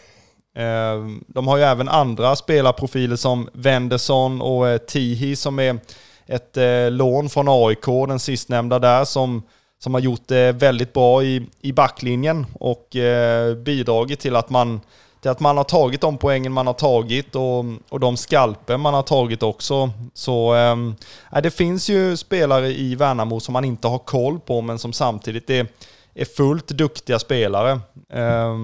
[0.55, 5.79] Eh, de har ju även andra spelarprofiler som Wendersson och Tihi som är
[6.27, 6.57] ett
[6.91, 9.43] lån från AIK, den sistnämnda där, som
[9.83, 14.81] som har gjort det väldigt bra i, i backlinjen och eh, bidragit till att, man,
[15.21, 18.93] till att man har tagit de poängen man har tagit och, och de skalper man
[18.93, 19.89] har tagit också.
[20.13, 24.79] Så eh, det finns ju spelare i Värnamo som man inte har koll på men
[24.79, 25.67] som samtidigt är,
[26.13, 27.71] är fullt duktiga spelare.
[28.13, 28.57] Eh,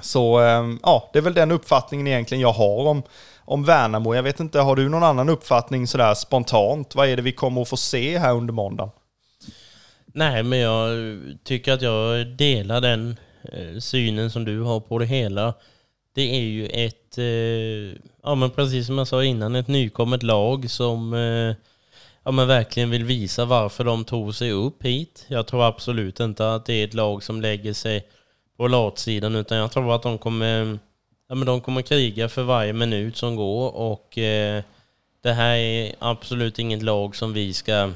[0.00, 3.02] så eh, ja, det är väl den uppfattningen egentligen jag har om,
[3.38, 4.14] om Värnamo.
[4.14, 6.94] Jag vet inte, har du någon annan uppfattning sådär spontant?
[6.94, 8.90] Vad är det vi kommer att få se här under måndagen?
[10.14, 13.16] Nej, men jag tycker att jag delar den
[13.52, 15.54] eh, synen som du har på det hela.
[16.14, 20.70] Det är ju ett, eh, ja men precis som jag sa innan, ett nykommet lag
[20.70, 21.56] som eh,
[22.24, 25.24] ja men verkligen vill visa varför de tog sig upp hit.
[25.28, 28.06] Jag tror absolut inte att det är ett lag som lägger sig
[28.56, 30.78] på latsidan utan jag tror att de kommer,
[31.28, 34.08] ja men de kommer kriga för varje minut som går och
[35.22, 37.90] det här är absolut inget lag som vi ska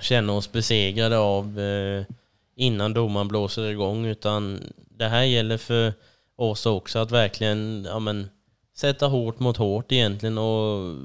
[0.00, 2.04] känna oss besegrade av eh,
[2.56, 4.06] innan domaren blåser igång.
[4.06, 5.92] Utan det här gäller för
[6.36, 8.28] oss också att verkligen ja, men,
[8.76, 10.96] sätta hårt mot hårt egentligen och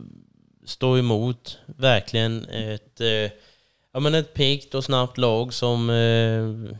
[0.65, 3.31] stå emot verkligen ett, eh,
[3.93, 6.77] ja, men ett pikt och snabbt lag som eh,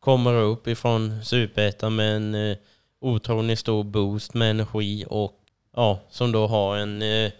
[0.00, 2.56] kommer upp ifrån superettan med en eh,
[3.00, 5.38] otroligt stor boost med energi och
[5.76, 7.32] ja, som då har en eh,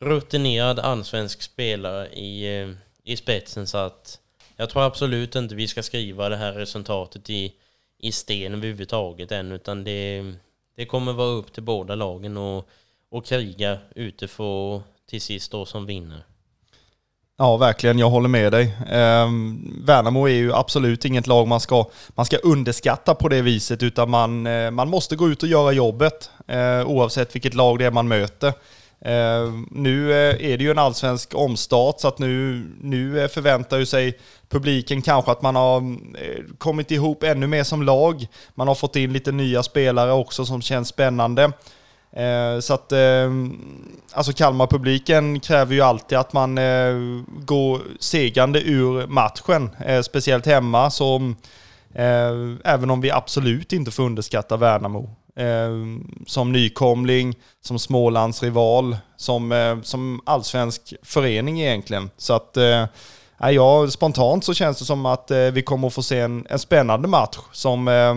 [0.00, 2.68] rutinerad allsvensk spelare i eh,
[3.06, 4.20] i spetsen så att
[4.56, 7.52] jag tror absolut inte vi ska skriva det här resultatet i,
[7.98, 10.32] i sten överhuvudtaget än utan det,
[10.76, 12.68] det kommer vara upp till båda lagen och,
[13.10, 16.22] och kriga ute för till sist då som vinner.
[17.38, 17.98] Ja, verkligen.
[17.98, 18.64] Jag håller med dig.
[18.90, 19.28] Eh,
[19.84, 24.10] Värnamo är ju absolut inget lag man ska, man ska underskatta på det viset, utan
[24.10, 27.90] man, eh, man måste gå ut och göra jobbet eh, oavsett vilket lag det är
[27.90, 28.52] man möter.
[29.00, 33.78] Eh, nu eh, är det ju en allsvensk omstart så att nu, nu eh, förväntar
[33.78, 35.96] ju sig publiken kanske att man har
[36.58, 38.26] kommit ihop ännu mer som lag.
[38.54, 41.52] Man har fått in lite nya spelare också som känns spännande.
[42.60, 42.92] Så att
[44.12, 46.54] alltså Kalmar-publiken kräver ju alltid att man
[47.26, 49.70] går segrande ur matchen,
[50.04, 50.90] speciellt hemma.
[50.90, 51.34] Så
[52.64, 55.70] även om vi absolut inte får underskatta Värnamo eh,
[56.26, 62.10] som nykomling, som smålandsrival, som, eh, som allsvensk förening egentligen.
[62.16, 62.84] Så att eh,
[63.38, 66.58] ja, spontant så känns det som att eh, vi kommer att få se en, en
[66.58, 68.14] spännande match som, eh,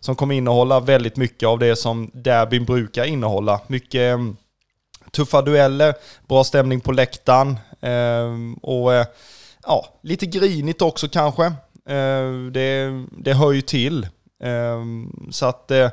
[0.00, 3.60] som kommer innehålla väldigt mycket av det som derbyn brukar innehålla.
[3.66, 4.18] Mycket eh,
[5.10, 5.94] tuffa dueller,
[6.28, 9.06] bra stämning på läktaren eh, och eh,
[9.66, 11.52] ja, lite grinigt också kanske.
[11.88, 14.08] Ehm, det, det hör ju till.
[14.42, 15.88] Ehm, så att eh,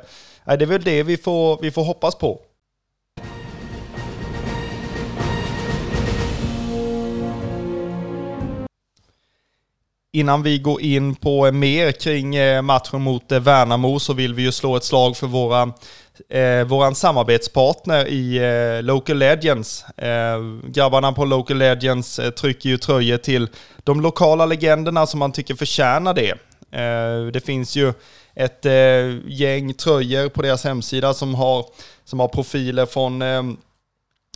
[0.56, 2.40] det är väl det vi får, vi får hoppas på.
[10.12, 14.34] Innan vi går in på eh, mer kring eh, matchen mot eh, Värnamo så vill
[14.34, 15.72] vi ju slå ett slag för våra,
[16.28, 19.84] eh, våran samarbetspartner i eh, Local Legends.
[19.96, 23.48] Eh, grabbarna på Local Legends eh, trycker ju tröjor till
[23.84, 26.30] de lokala legenderna som man tycker förtjänar det.
[26.70, 27.92] Eh, det finns ju
[28.38, 31.66] ett eh, gäng tröjor på deras hemsida som har,
[32.04, 33.42] som har profiler från eh,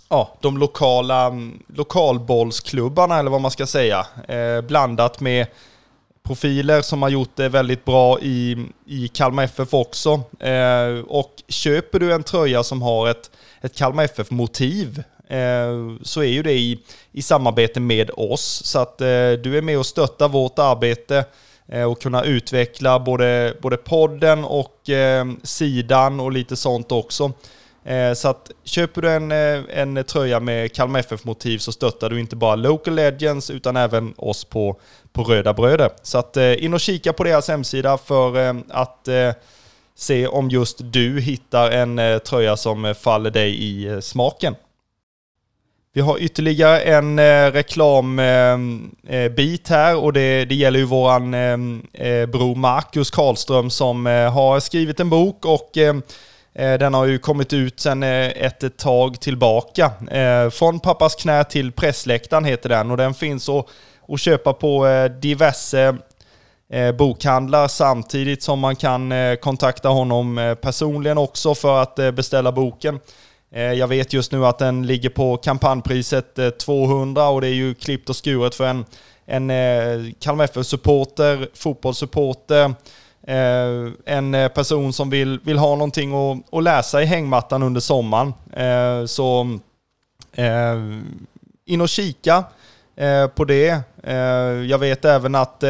[0.09, 4.07] ja, de lokala mm, lokalbollsklubbarna eller vad man ska säga.
[4.29, 5.47] Eh, blandat med
[6.23, 10.23] profiler som har gjort det väldigt bra i, i Kalmar FF också.
[10.41, 16.31] Eh, och köper du en tröja som har ett, ett Kalmar FF-motiv eh, så är
[16.31, 16.79] ju det i,
[17.12, 18.62] i samarbete med oss.
[18.65, 19.07] Så att eh,
[19.43, 21.25] du är med och stöttar vårt arbete
[21.72, 27.32] Eh, och kunna utveckla både, både podden och eh, sidan och lite sånt också.
[27.85, 32.20] Eh, så att köper du en, eh, en tröja med Kalmar FF-motiv så stöttar du
[32.20, 34.76] inte bara Local Legends utan även oss på,
[35.12, 35.90] på Röda Bröder.
[36.02, 39.08] Så att eh, in och kika på deras hemsida för eh, att
[39.94, 44.54] se om just du hittar en tröja som faller dig i smaken.
[45.94, 48.20] Vi har ytterligare en eh, reklambit
[49.09, 51.31] eh, eh, här och det, det gäller ju våran
[52.33, 55.78] bror Marcus Karlström som har skrivit en bok och
[56.55, 59.92] Eh, den har ju kommit ut sedan eh, ett tag tillbaka.
[60.11, 63.66] Eh, Från pappas knä till pressläktaren heter den och den finns att,
[64.09, 64.87] att köpa på
[65.20, 65.96] diverse
[66.98, 73.00] bokhandlar samtidigt som man kan kontakta honom personligen också för att beställa boken.
[73.55, 77.55] Eh, jag vet just nu att den ligger på kampanjpriset eh, 200 och det är
[77.55, 78.85] ju klippt och skuret för en,
[79.27, 82.75] en eh, Kalmar FF-supporter, fotbollssupporter,
[84.05, 88.35] en person som vill, vill ha någonting att, att läsa i hängmattan under sommaren.
[89.09, 89.59] Så
[91.65, 92.45] in och kika
[93.35, 93.81] på det.
[94.69, 95.65] jag vet även att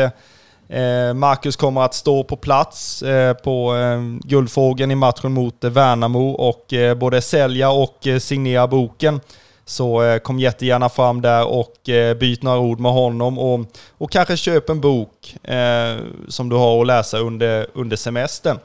[0.72, 6.30] Eh, Marcus kommer att stå på plats eh, på eh, Guldfågeln i matchen mot Värnamo
[6.30, 9.20] och både sälja och signera boken.
[9.64, 11.74] Så kom jättegärna fram där och
[12.20, 13.61] byt några ord med honom och,
[13.98, 15.96] och kanske köp en bok eh,
[16.28, 18.58] som du har att läsa under, under semestern.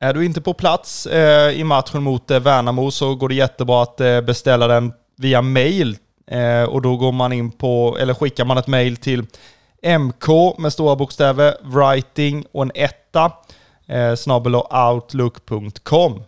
[0.00, 3.82] Är du inte på plats eh, i matchen mot eh, Värnamo så går det jättebra
[3.82, 5.96] att eh, beställa den via mail.
[6.68, 9.26] Och då går man in på, eller skickar man ett mail till
[9.82, 13.32] mk med stora bokstäver, writing och en etta,
[13.86, 14.14] eh,
[14.94, 16.22] outlook.com.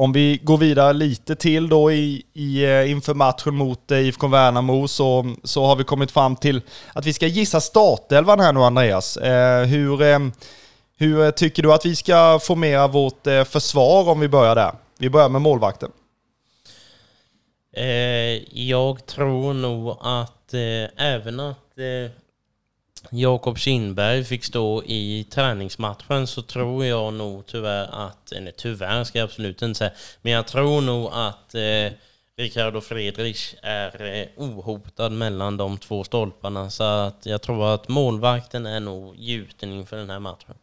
[0.00, 4.26] Om vi går vidare lite till då i, i, eh, inför matchen mot eh, IFK
[4.26, 8.60] Värnamo så, så har vi kommit fram till att vi ska gissa startelvan här nu
[8.60, 9.16] Andreas.
[9.16, 10.18] Eh, hur, eh,
[10.98, 14.72] hur tycker du att vi ska formera vårt eh, försvar om vi börjar där?
[14.98, 15.90] Vi börjar med målvakten.
[17.72, 22.10] Eh, jag tror nog att eh, även att eh,
[23.10, 29.04] Jakob Kindberg fick stå i träningsmatchen så tror jag nog tyvärr att, eh, eller tyvärr
[29.04, 31.92] ska jag absolut inte säga, men jag tror nog att eh,
[32.36, 36.70] Ricardo Friedrich är ohotad mellan de två stolparna.
[36.70, 40.54] Så att jag tror att målvakten är nog gjuten inför den här matchen.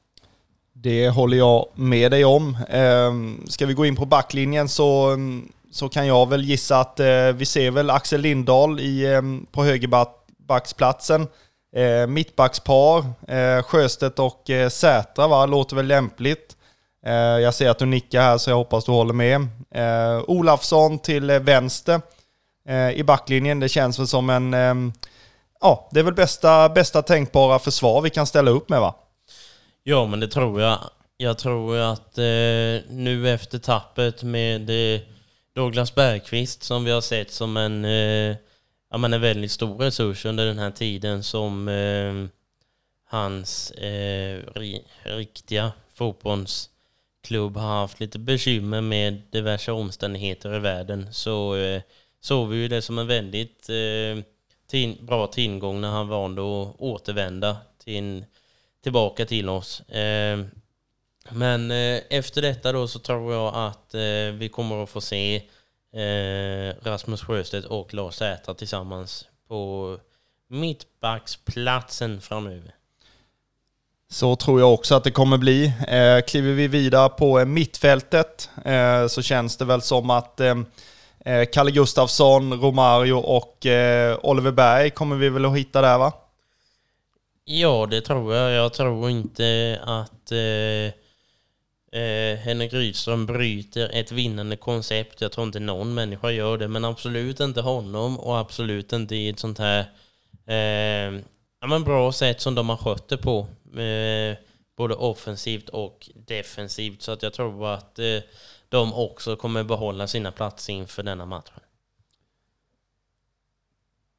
[0.73, 2.57] Det håller jag med dig om.
[2.69, 6.99] Ehm, ska vi gå in på backlinjen så, mm, så kan jag väl gissa att
[6.99, 11.27] eh, vi ser väl Axel Lindahl i, eh, på högerbacksplatsen.
[11.75, 16.55] Eh, mittbackspar, eh, Sjöstedt och eh, Sätra va, låter väl lämpligt.
[17.05, 19.47] Eh, jag ser att du nickar här så jag hoppas du håller med.
[19.71, 22.01] Eh, Olafsson till eh, vänster
[22.69, 23.59] eh, i backlinjen.
[23.59, 24.53] Det känns väl som en...
[24.53, 24.93] Eh,
[25.61, 28.95] ja, det är väl bästa, bästa tänkbara försvar vi kan ställa upp med va?
[29.83, 30.77] Ja, men det tror jag.
[31.17, 32.23] Jag tror att eh,
[32.89, 35.01] nu efter tappet med eh,
[35.57, 38.35] Douglas Bergqvist som vi har sett som en eh,
[38.89, 42.13] ja, men en väldigt stor resurs under den här tiden som eh,
[43.05, 51.55] hans eh, ri, riktiga fotbollsklubb har haft lite bekymmer med diverse omständigheter i världen så
[51.55, 51.81] eh,
[52.21, 54.23] såg vi ju det som en väldigt eh,
[54.67, 58.25] tin, bra tillgång när han valde att återvända till,
[58.83, 59.81] tillbaka till oss.
[59.89, 60.39] Eh,
[61.27, 65.01] Eh, men eh, efter detta då så tror jag att eh, vi kommer att få
[65.01, 65.35] se
[65.93, 69.97] eh, Rasmus Sjöstedt och Lars Sätra tillsammans på
[70.49, 72.73] mittbacksplatsen framöver.
[74.09, 75.73] Så tror jag också att det kommer bli.
[75.87, 80.55] Eh, kliver vi vidare på mittfältet eh, så känns det väl som att eh,
[81.25, 86.13] eh Kalle Gustafsson, Romario och eh, Oliver Berg kommer vi väl att hitta där va?
[87.45, 88.51] Ja, det tror jag.
[88.51, 90.93] Jag tror inte att eh,
[91.91, 95.21] eh, Henrik Rydström bryter ett vinnande koncept.
[95.21, 99.29] Jag tror inte någon människa gör det, men absolut inte honom och absolut inte i
[99.29, 99.79] ett sånt här
[100.47, 101.21] eh,
[101.61, 103.47] ja, men bra sätt som de har skött det på.
[103.81, 104.37] Eh,
[104.77, 107.01] både offensivt och defensivt.
[107.01, 108.19] Så att jag tror att eh,
[108.69, 111.59] de också kommer behålla sina platser inför denna matchen.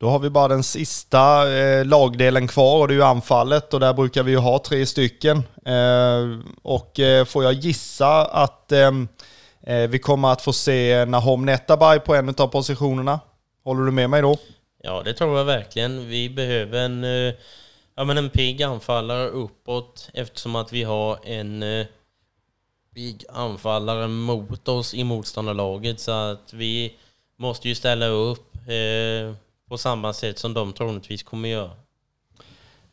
[0.00, 3.80] Då har vi bara den sista eh, lagdelen kvar och det är ju anfallet och
[3.80, 5.42] där brukar vi ju ha tre stycken.
[5.64, 8.90] Eh, och eh, får jag gissa att eh,
[9.62, 13.20] eh vi kommer att få se Nahom Netabay på en av positionerna?
[13.64, 14.36] Håller du med mig då?
[14.82, 16.08] Ja, det tror jag verkligen.
[16.08, 17.34] Vi behöver en, eh,
[17.94, 21.86] ja, men en pigg anfallare uppåt eftersom att vi har en eh,
[22.94, 26.96] pigg anfallare mot oss i motståndarlaget så att vi
[27.36, 29.34] måste ju ställa upp eh,
[29.68, 31.70] på samma sätt som de troligtvis kommer göra.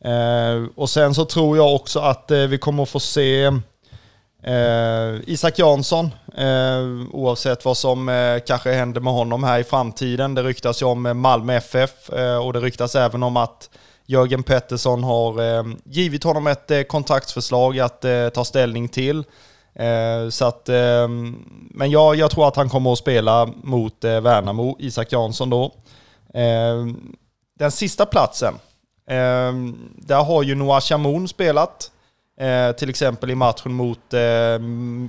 [0.00, 3.44] Eh, och sen så tror jag också att eh, vi kommer att få se
[4.42, 10.34] eh, Isak Jansson, eh, oavsett vad som eh, kanske händer med honom här i framtiden.
[10.34, 13.70] Det ryktas ju om eh, Malmö FF eh, och det ryktas även om att
[14.06, 18.04] Jörgen Pettersson har eh, givit honom ett kontraktsförslag att
[18.34, 19.24] ta ställning till.
[20.30, 20.68] Så att,
[21.70, 25.72] men jag, jag tror att han kommer att spela mot Värnamo, Isak Jansson då.
[26.34, 27.16] Ehm,
[27.58, 28.54] den sista platsen,
[29.10, 31.90] ehm, där har ju Noah Chamoun spelat.
[32.40, 34.58] Eh, till exempel i matchen mot eh,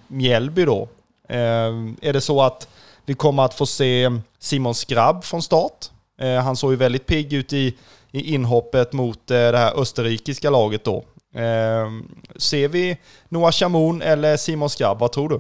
[0.07, 0.87] Mjällby då.
[1.29, 2.67] Ehm, är det så att
[3.05, 5.85] vi kommer att få se Simon Skrabb från start?
[6.21, 7.75] Eh, han såg ju väldigt pigg ut i,
[8.11, 11.03] i inhoppet mot det här österrikiska laget då.
[12.35, 12.97] Ser vi
[13.29, 14.99] Noah Chamoun eller Simon Skrabb?
[14.99, 15.39] Vad tror du?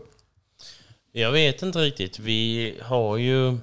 [1.11, 2.19] Jag vet inte riktigt.
[2.19, 3.57] Vi har ju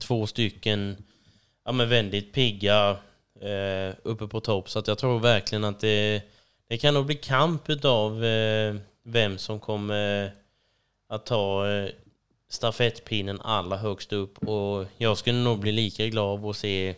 [0.00, 0.96] två stycken
[1.64, 2.96] ja, men väldigt pigga
[3.40, 4.70] eh, uppe på topp.
[4.70, 6.22] Så att jag tror verkligen att det,
[6.68, 8.74] det kan nog bli kamp av eh,
[9.04, 10.32] vem som kommer
[11.08, 11.90] att ta eh,
[12.50, 14.38] stafettpinnen allra högst upp.
[14.38, 16.94] Och jag skulle nog bli lika glad av att se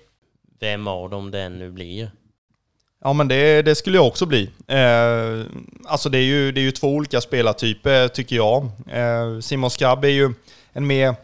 [0.61, 2.11] vem av dem den nu blir.
[3.01, 4.51] Ja men det, det skulle jag också bli.
[4.67, 5.47] Eh,
[5.85, 8.71] alltså det är, ju, det är ju två olika spelartyper tycker jag.
[8.91, 10.35] Eh, Simon Skrabb är ju
[10.73, 11.15] en mer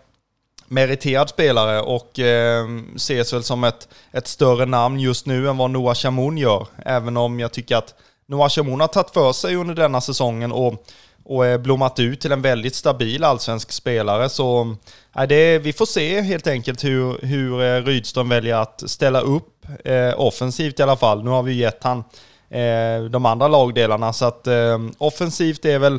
[0.68, 5.70] meriterad spelare och eh, ses väl som ett, ett större namn just nu än vad
[5.70, 6.66] Noah Chamoun gör.
[6.84, 7.94] Även om jag tycker att
[8.26, 10.84] Noah Chamoun har tagit för sig under denna säsongen och,
[11.24, 14.28] och eh, blommat ut till en väldigt stabil allsvensk spelare.
[14.28, 14.76] Så
[15.16, 19.66] eh, det, vi får se helt enkelt hur, hur eh, Rydström väljer att ställa upp
[19.84, 21.24] eh, offensivt i alla fall.
[21.24, 22.04] Nu har vi gett han
[22.50, 25.98] eh, de andra lagdelarna så att eh, offensivt är väl,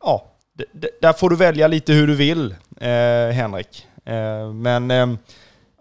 [0.00, 0.26] ja,
[1.00, 3.86] där får du välja lite hur du vill, eh, Henrik.
[4.04, 5.06] Eh, men eh,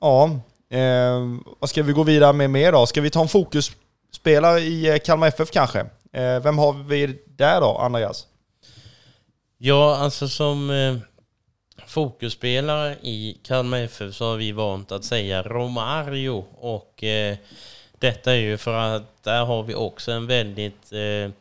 [0.02, 0.30] ja,
[0.70, 1.20] eh,
[1.60, 2.86] vad ska vi gå vidare med mer då?
[2.86, 5.86] Ska vi ta en fokusspelare i Kalmar FF kanske?
[6.44, 8.28] Vem har vi där då, Andreas?
[9.58, 10.72] Ja, alltså som
[11.92, 17.38] fokusspelare i Kalmar FF så har vi vant att säga Romario och eh,
[18.00, 21.32] detta är ju för att där har vi också en väldigt eh,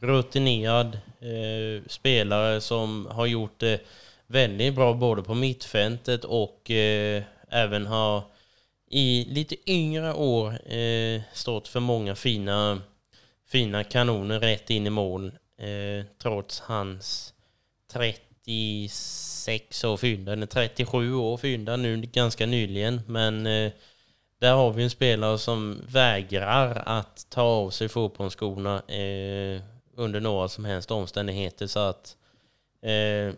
[0.00, 3.80] rutinerad eh, spelare som har gjort det
[4.28, 8.22] väldigt bra både på mittfältet och eh, även har
[8.90, 12.82] i lite yngre år eh, stått för många fina,
[13.46, 15.32] fina kanoner rätt in i mål.
[15.58, 17.34] Eh, trots hans
[17.92, 23.00] 36 år fyllda, eller 37 år fyllda nu ganska nyligen.
[23.06, 23.72] Men eh,
[24.38, 29.62] där har vi en spelare som vägrar att ta av sig fotbollsskorna eh,
[29.96, 31.66] under några som helst omständigheter.
[31.66, 32.16] Så att
[32.82, 33.34] eh,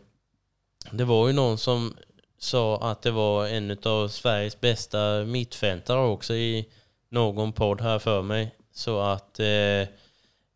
[0.91, 1.95] det var ju någon som
[2.39, 6.69] sa att det var en av Sveriges bästa mittfältare också i
[7.11, 8.55] någon podd här för mig.
[8.75, 9.89] Så att eh,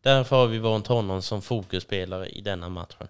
[0.03, 3.07] därför har vi valt honom som fokusspelare i denna matchen.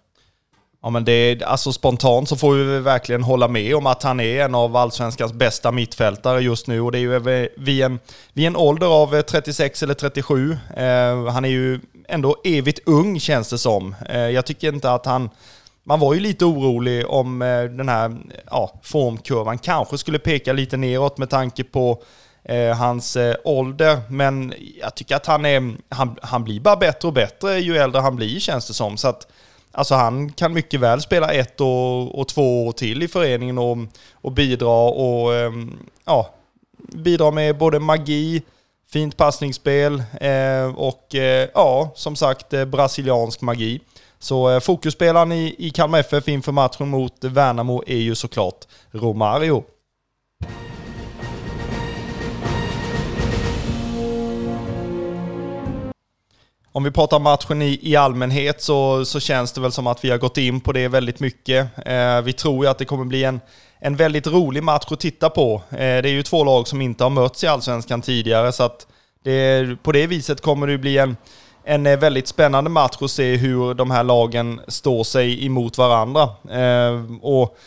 [0.86, 4.20] Ja men det är, alltså spontant så får vi verkligen hålla med om att han
[4.20, 8.00] är en av allsvenskans bästa mittfältare just nu och det är ju vid en,
[8.34, 10.58] vid en ålder av eh, 36 eller 37.
[10.78, 13.96] Eh, han är ju ändå evigt ung känns det som.
[14.10, 15.30] Eh, jag tycker inte att han
[15.88, 18.18] man var ju lite orolig om eh, den här
[18.52, 22.04] ja, formkurvan kanske skulle peka lite neråt med tanke på
[22.44, 24.02] eh, hans eh, ålder.
[24.10, 28.02] Men jag tycker att han, är, han, han blir bara bättre och bättre ju äldre
[28.02, 28.98] han blir känns det som.
[28.98, 29.28] Så att,
[29.72, 33.78] alltså han kan mycket väl spela ett och, och två år till i föreningen och,
[34.14, 35.52] och bidra och eh,
[36.06, 36.30] ja,
[36.78, 38.42] bidra med både magi,
[38.92, 43.82] fint passningsspel eh, och eh, ja, som sagt eh, brasiliansk magi.
[44.20, 49.64] Så eh, fokusspelaren i, i Kalmar FF inför matchen mot Värnamo är ju såklart Romario.
[56.76, 60.10] Om vi pratar matchen i, i allmänhet så, så känns det väl som att vi
[60.10, 61.68] har gått in på det väldigt mycket.
[61.86, 63.40] Eh, vi tror ju att det kommer bli en,
[63.80, 65.62] en väldigt rolig match att titta på.
[65.70, 68.88] Eh, det är ju två lag som inte har mötts i Allsvenskan tidigare så att
[69.24, 71.18] det, på det viset kommer det bli en,
[71.66, 76.30] en eh, väldigt spännande match att se hur de här lagen står sig emot varandra.
[76.52, 77.58] Eh, och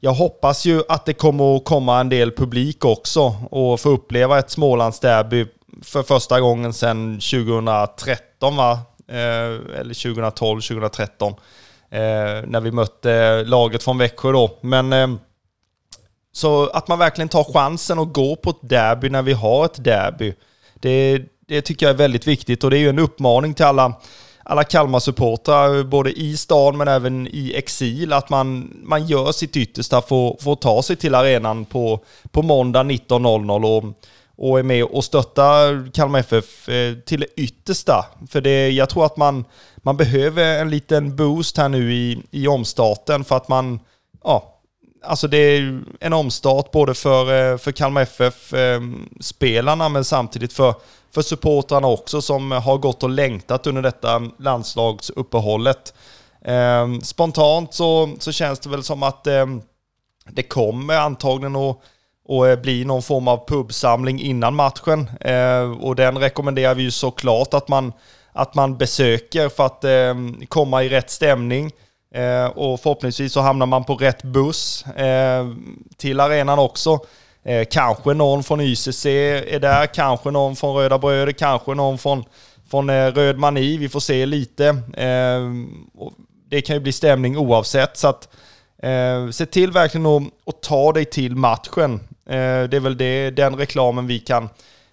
[0.00, 4.38] jag hoppas ju att det kommer att komma en del publik också och få uppleva
[4.38, 5.46] ett Smålandsderby
[5.82, 8.72] för första gången sedan 2013 va?
[9.08, 11.34] Eh, eller 2012, 2013.
[11.90, 11.98] Eh,
[12.46, 14.58] när vi mötte laget från Växjö då.
[14.60, 15.08] Men eh,
[16.32, 19.84] så att man verkligen tar chansen och går på ett derby när vi har ett
[19.84, 20.34] derby.
[20.74, 23.94] Det, det tycker jag är väldigt viktigt och det är ju en uppmaning till alla,
[24.42, 30.02] alla Kalmar-supportrar, både i stan men även i exil, att man, man gör sitt yttersta
[30.02, 33.84] för, för att ta sig till arenan på, på måndag 19.00 och,
[34.36, 38.06] och är med och stöttar Kalmar FF eh, till det yttersta.
[38.30, 39.44] För det, jag tror att man,
[39.76, 43.80] man behöver en liten boost här nu i, i omstarten för att man,
[44.24, 44.54] ja,
[45.02, 50.74] alltså det är en omstart både för, eh, för Kalmar FF-spelarna eh, men samtidigt för,
[51.10, 55.94] för supportrarna också som har gått och längtat under detta landslagsuppehållet.
[56.44, 59.62] Eh, spontant så, så känns det väl som att ehm,
[60.30, 61.78] det kommer antagligen att
[62.28, 65.10] och eh, bli någon form av pubsamling innan matchen.
[65.20, 67.92] Ehm, och den rekommenderar vi ju såklart att man,
[68.32, 71.72] att man besöker för att ehm, komma i rätt stämning.
[72.14, 75.46] Eh, och förhoppningsvis så hamnar man på rätt buss eh,
[75.96, 76.98] till arenan också.
[77.44, 82.24] Eh, kanske någon från YCC är där, kanske någon från Röda Bröder, kanske någon från,
[82.70, 83.76] från eh, Röd Mani.
[83.76, 84.66] Vi får se lite.
[84.96, 85.40] Eh,
[86.48, 87.96] det kan ju bli stämning oavsett.
[87.96, 88.28] Så att,
[88.82, 92.00] eh, se till verkligen att, att ta dig till matchen.
[92.26, 94.48] Eh, det är väl det, den reklamen vi kan,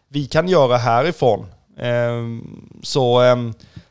[0.09, 1.45] vi kan göra härifrån.
[1.79, 2.23] Eh,
[2.83, 3.35] så eh,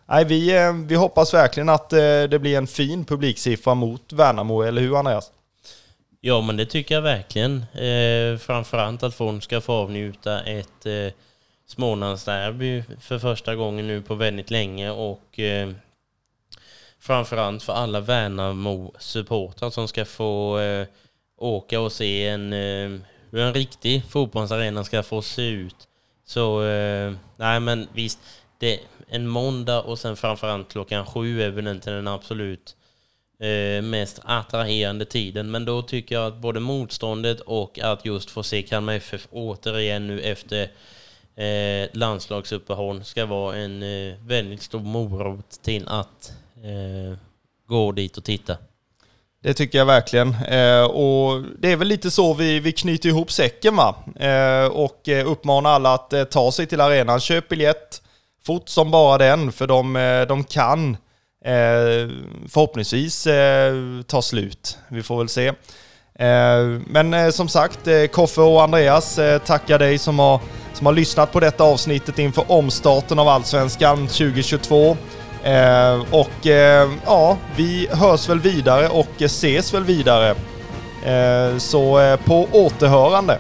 [0.07, 1.90] nej, vi, vi hoppas verkligen att
[2.30, 5.30] det blir en fin publiksiffra mot Värnamo, eller hur Andreas?
[6.27, 7.57] Ja, men det tycker jag verkligen.
[7.72, 11.12] Eh, framförallt att hon ska få avnjuta ett eh,
[11.66, 15.70] Smålandsderby för första gången nu på väldigt länge och eh,
[17.01, 20.87] framförallt för alla Värnamo-supportrar som ska få eh,
[21.37, 23.01] åka och se en, eh,
[23.31, 25.89] hur en riktig fotbollsarena ska få se ut.
[26.27, 28.18] Så, eh, nej men visst,
[28.59, 32.84] det, en måndag och sen framförallt klockan sju är väl inte den absolut eh,
[33.45, 35.51] Eh, mest attraherande tiden.
[35.51, 40.07] Men då tycker jag att både motståndet och att just få se Kalmar FF återigen
[40.07, 40.62] nu efter
[41.36, 47.18] eh, landslagsuppehåll ska vara en eh, väldigt stor morot till att eh,
[47.66, 48.57] gå dit och titta.
[49.42, 50.34] Det tycker jag verkligen.
[50.34, 53.95] Eh, och det är väl lite så vi, vi knyter ihop säcken va?
[54.16, 57.20] Eh, och eh, uppmanar alla att eh, ta sig till arenan.
[57.20, 58.03] Köp biljett,
[58.47, 60.97] fort som bara den, för de, eh, de kan
[61.45, 62.09] eh,
[62.49, 63.74] förhoppningsvis eh,
[64.07, 64.78] tar slut.
[64.88, 65.53] Vi får väl se.
[66.18, 70.40] Eh, men eh, som sagt, eh, Koffe och Andreas tackar dig som har,
[70.72, 74.97] som har lyssnat på detta avsnittet inför omstarten av Allsvenskan 2022.
[76.11, 76.47] Och
[77.07, 80.34] ja, vi hörs väl vidare och ses väl vidare.
[81.59, 83.38] Så på återhörande.